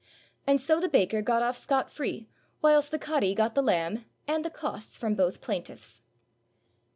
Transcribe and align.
And 0.47 0.59
so 0.59 0.79
the 0.79 0.89
baker 0.89 1.21
got 1.21 1.43
off 1.43 1.55
scot 1.55 1.91
free, 1.91 2.27
whilst 2.59 2.89
the 2.89 2.97
cadi 2.97 3.35
got 3.35 3.53
the 3.53 3.61
lamb 3.61 4.05
and 4.27 4.43
the 4.43 4.49
costs 4.49 4.97
from 4.97 5.13
both 5.13 5.41
plaintiffs. 5.41 6.01